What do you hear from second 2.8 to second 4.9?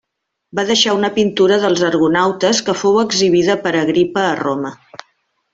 fou exhibida per Agripa a Roma.